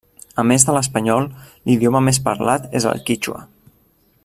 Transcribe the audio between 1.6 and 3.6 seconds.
l'idioma més parlat és el quítxua.